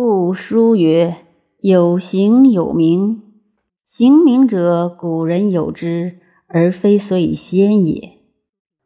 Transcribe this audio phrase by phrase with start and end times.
[0.00, 1.16] 故书曰
[1.60, 3.20] ：“有形有名，
[3.84, 8.10] 形名者，古人有之，而非所以先也。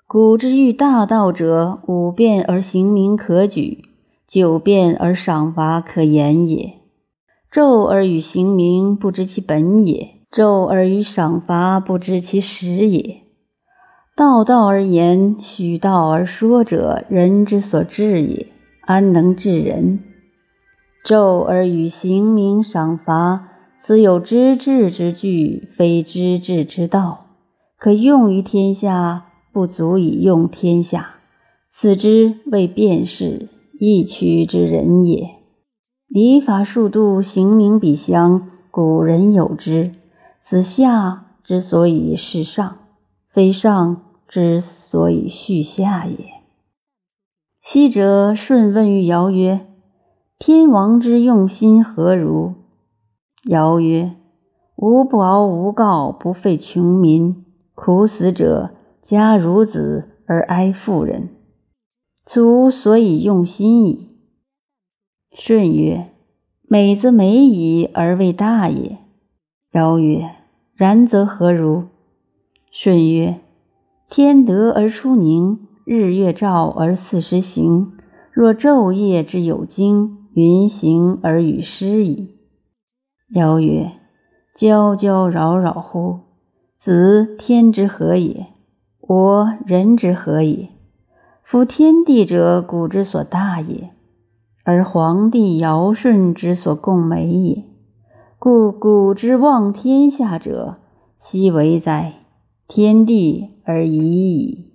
[0.06, 3.84] 古之欲大道者，五变而形名可举，
[4.26, 6.76] 九变而赏罚可言也。
[7.50, 13.18] 骤而与形名，不知其本也；骤而与赏罚，不知其实也。
[14.16, 18.46] 道道而言，虚道而说者，人之所至也，
[18.86, 19.98] 安能治人？”
[21.04, 27.26] 骤而与刑名赏罚，此有知治之具，非知治之道。
[27.76, 31.16] 可用于天下，不足以用天下。
[31.68, 33.48] 此之谓辨识，
[33.80, 35.28] 易取之人也。
[36.06, 39.94] 礼法数度，刑名比相，古人有之。
[40.38, 42.76] 此下之所以是上，
[43.32, 46.16] 非上之所以序下也。
[47.60, 49.71] 昔者舜问于尧曰。
[50.44, 52.54] 天王之用心何如？
[53.44, 54.16] 尧曰
[54.74, 57.44] ：“吾不敖无告，不废穷民。
[57.76, 61.28] 苦死者，家孺子而哀妇人，
[62.24, 64.08] 此吾所以用心矣。”
[65.30, 66.10] 舜曰
[66.66, 68.98] ：“美则美矣，而为大也。”
[69.74, 70.28] 尧曰
[70.74, 71.84] ：“然则何如？”
[72.72, 73.38] 舜曰
[74.10, 77.92] ：“天德而出宁，日月照而四时行。
[78.32, 82.36] 若昼夜之有经。”云行而与诗矣。
[83.34, 83.92] 尧曰
[84.56, 86.20] ：“皎皎扰扰乎！
[86.76, 88.46] 子天之何也？
[89.00, 90.70] 我人之何也？
[91.42, 93.90] 夫天地者，古之所大也，
[94.64, 97.64] 而皇帝尧舜之所共美也。
[98.38, 100.78] 故古之望天下者，
[101.16, 102.14] 奚为哉？
[102.66, 104.71] 天地而已矣。”